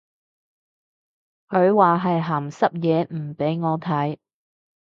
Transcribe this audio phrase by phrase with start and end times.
[1.49, 4.17] 佢話係鹹濕嘢唔俾我睇